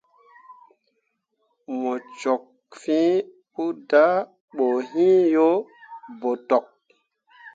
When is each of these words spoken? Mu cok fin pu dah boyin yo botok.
Mu 1.79 1.93
cok 2.19 2.43
fin 2.81 3.11
pu 3.53 3.63
dah 3.89 4.15
boyin 4.55 5.17
yo 5.35 5.49
botok. 6.21 6.65